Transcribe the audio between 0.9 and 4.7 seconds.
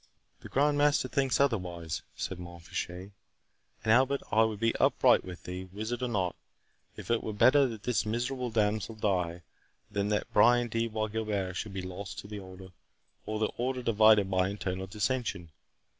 thinks otherwise," said Mont Fitchet; "and, Albert, I will